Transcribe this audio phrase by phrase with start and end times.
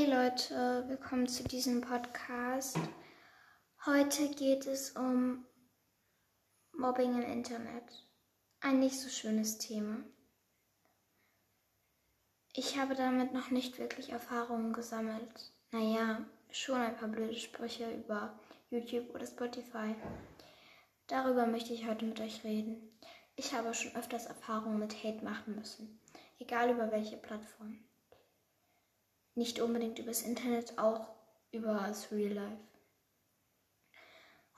[0.00, 2.78] Hey Leute, willkommen zu diesem Podcast.
[3.84, 5.44] Heute geht es um
[6.72, 8.08] Mobbing im Internet.
[8.60, 9.98] Ein nicht so schönes Thema.
[12.54, 15.52] Ich habe damit noch nicht wirklich Erfahrungen gesammelt.
[15.70, 18.40] Naja, schon ein paar blöde Sprüche über
[18.70, 19.94] YouTube oder Spotify.
[21.08, 22.98] Darüber möchte ich heute mit euch reden.
[23.36, 26.00] Ich habe schon öfters Erfahrungen mit Hate machen müssen,
[26.38, 27.84] egal über welche Plattform.
[29.40, 31.08] Nicht unbedingt übers Internet, auch
[31.50, 32.60] über das Real Life.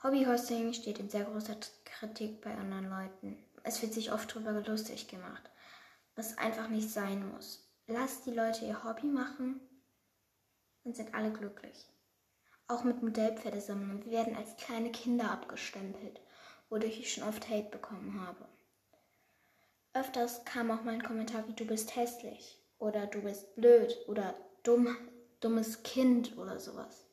[0.03, 1.55] Hobbyhosting steht in sehr großer
[1.85, 3.41] Kritik bei anderen Leuten.
[3.63, 5.49] Es wird sich oft darüber lustig gemacht,
[6.17, 7.65] was einfach nicht sein muss.
[7.87, 9.61] Lasst die Leute ihr Hobby machen,
[10.83, 11.87] dann sind alle glücklich.
[12.67, 14.03] Auch mit Modellpferde sammeln.
[14.03, 16.19] Wir werden als kleine Kinder abgestempelt,
[16.67, 18.49] wodurch ich schon oft Hate bekommen habe.
[19.93, 24.97] Öfters kam auch mein Kommentar wie du bist hässlich oder du bist blöd oder dumm,
[25.39, 27.05] dummes Kind oder sowas.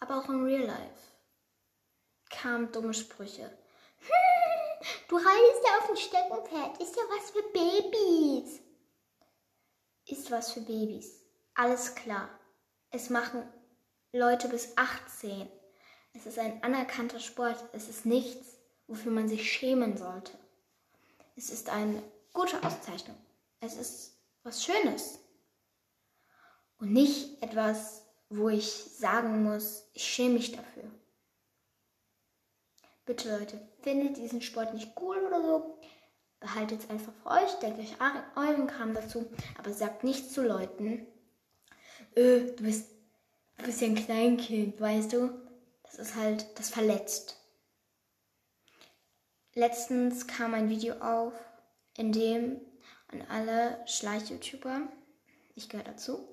[0.00, 1.12] Aber auch in Real Life
[2.30, 3.56] kamen dumme Sprüche.
[5.08, 6.80] Du reitest ja auf dem Steckenpferd.
[6.80, 8.60] Ist ja was für Babys.
[10.06, 11.22] Ist was für Babys.
[11.54, 12.28] Alles klar.
[12.90, 13.42] Es machen
[14.12, 15.48] Leute bis 18.
[16.12, 17.56] Es ist ein anerkannter Sport.
[17.72, 20.32] Es ist nichts, wofür man sich schämen sollte.
[21.36, 23.16] Es ist eine gute Auszeichnung.
[23.60, 25.18] Es ist was Schönes.
[26.78, 30.84] Und nicht etwas, wo ich sagen muss, ich schäme mich dafür.
[33.04, 35.78] Bitte Leute, findet diesen Sport nicht cool oder so,
[36.40, 37.94] behaltet es einfach für euch, denkt euch
[38.34, 41.06] euren Kram dazu, aber sagt nicht zu Leuten,
[42.16, 42.90] äh, du bist,
[43.58, 45.30] du bist ja ein Kleinkind, weißt du?
[45.84, 47.36] Das ist halt, das verletzt.
[49.54, 51.32] Letztens kam ein Video auf,
[51.96, 52.60] in dem
[53.08, 54.82] an alle Schleich-YouTuber,
[55.54, 56.28] ich gehöre dazu,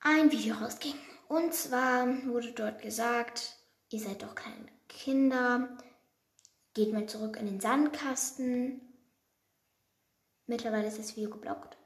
[0.00, 0.94] ein Video rausging.
[1.28, 3.56] Und zwar wurde dort gesagt,
[3.90, 5.76] ihr seid doch keine Kinder,
[6.74, 8.80] geht mal zurück in den Sandkasten.
[10.46, 11.76] Mittlerweile ist das Video geblockt.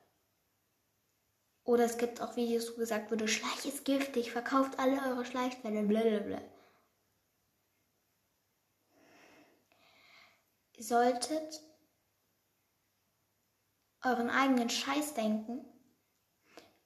[1.65, 5.83] Oder es gibt auch Videos, wo gesagt wurde, Schleich ist giftig, verkauft alle eure Schleichfälle,
[5.83, 6.41] blablabla.
[10.77, 11.63] Ihr solltet
[14.03, 15.65] euren eigenen Scheiß denken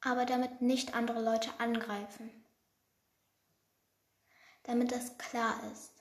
[0.04, 2.31] aber damit nicht andere Leute angreifen.
[4.65, 5.92] Damit das klar ist.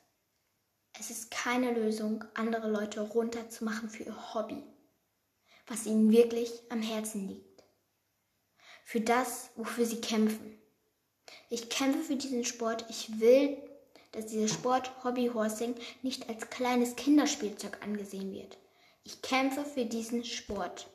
[1.00, 4.62] Es ist keine Lösung, andere Leute runterzumachen für ihr Hobby,
[5.66, 7.64] was ihnen wirklich am Herzen liegt.
[8.86, 10.62] Für das, wofür sie kämpfen.
[11.50, 12.86] Ich kämpfe für diesen Sport.
[12.90, 13.58] Ich will,
[14.12, 18.58] dass dieser Sport Hobbyhorsing nicht als kleines Kinderspielzeug angesehen wird.
[19.04, 20.88] Ich kämpfe für diesen Sport.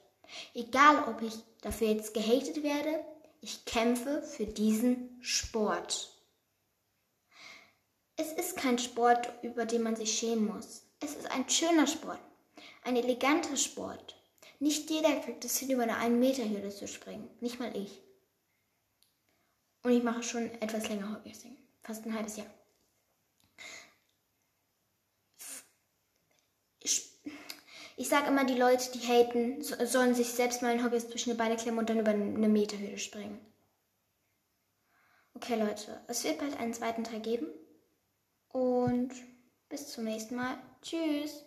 [0.55, 3.05] Egal, ob ich dafür jetzt gehatet werde,
[3.41, 6.12] ich kämpfe für diesen Sport.
[8.16, 10.83] Es ist kein Sport, über den man sich schämen muss.
[11.00, 12.19] Es ist ein schöner Sport,
[12.83, 14.17] ein eleganter Sport.
[14.59, 17.31] Nicht jeder kriegt es hin, über eine 1 Meter Hürde zu springen.
[17.41, 18.03] Nicht mal ich.
[19.84, 21.56] Und ich mache schon etwas länger Hobbysing.
[21.83, 22.58] Fast ein halbes Jahr.
[28.01, 31.37] Ich sage immer, die Leute, die haten, sollen sich selbst mal ein Hobby zwischen die
[31.37, 33.41] Beine klemmen und dann über eine Meterhöhe springen.
[35.35, 37.49] Okay, Leute, es wird bald einen zweiten Teil geben.
[38.51, 39.11] Und
[39.69, 40.59] bis zum nächsten Mal.
[40.81, 41.45] Tschüss.